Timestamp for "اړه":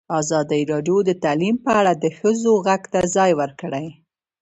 1.79-1.91